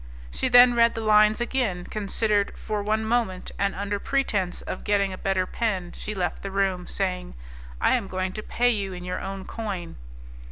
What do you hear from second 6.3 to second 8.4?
the room, saying, "I am going